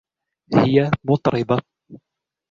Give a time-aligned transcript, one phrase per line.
[0.53, 1.61] هي مطربة.